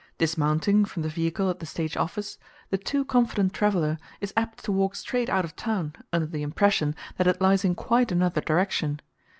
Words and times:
Dismounting 0.17 0.83
from 0.83 1.03
the 1.03 1.09
vehicle 1.09 1.51
at 1.51 1.59
the 1.59 1.67
stage 1.67 1.95
office, 1.95 2.39
the 2.71 2.77
too 2.79 3.05
confident 3.05 3.53
traveler 3.53 3.99
is 4.19 4.33
apt 4.35 4.65
to 4.65 4.71
walk 4.71 4.95
straight 4.95 5.29
out 5.29 5.45
of 5.45 5.55
town 5.55 5.93
under 6.11 6.25
the 6.25 6.41
impression 6.41 6.95
that 7.17 7.27
it 7.27 7.39
lies 7.39 7.63
in 7.63 7.75
quite 7.75 8.11
another 8.11 8.41
direction. 8.41 8.99